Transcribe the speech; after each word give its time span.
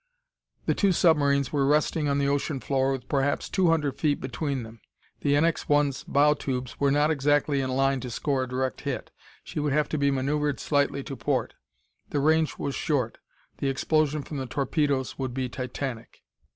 The 0.65 0.73
two 0.73 0.93
submarines 0.93 1.53
were 1.53 1.63
resting 1.67 2.07
on 2.07 2.17
the 2.17 2.27
ocean 2.27 2.59
floor 2.59 2.91
with 2.91 3.07
perhaps 3.07 3.47
two 3.49 3.67
hundred 3.69 3.99
feet 3.99 4.19
between 4.19 4.63
them. 4.63 4.81
The 5.19 5.33
NX 5.35 5.67
1's 5.67 6.03
bow 6.05 6.33
tubes 6.33 6.79
were 6.79 6.89
not 6.89 7.11
exactly 7.11 7.61
in 7.61 7.69
line 7.69 7.99
to 7.99 8.09
score 8.09 8.41
a 8.41 8.47
direct 8.49 8.81
hit; 8.81 9.11
she 9.43 9.59
would 9.59 9.73
have 9.73 9.89
to 9.89 9.99
be 9.99 10.09
maneuvered 10.09 10.59
slightly 10.59 11.03
to 11.03 11.15
port. 11.15 11.53
The 12.09 12.19
range 12.19 12.57
was 12.57 12.73
short; 12.73 13.19
the 13.59 13.69
explosion 13.69 14.23
from 14.23 14.37
the 14.37 14.47
torpedoes 14.47 15.19
would 15.19 15.35
be 15.35 15.47
titanic. 15.49 16.23